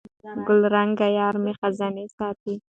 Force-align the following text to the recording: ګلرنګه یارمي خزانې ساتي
ګلرنګه 0.47 1.07
یارمي 1.17 1.53
خزانې 1.59 2.05
ساتي 2.17 2.53